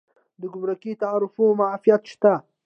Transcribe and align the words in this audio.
د 0.39 0.41
ګمرکي 0.53 0.91
تعرفو 1.03 1.45
معافیت 1.59 2.01
شته؟ 2.11 2.33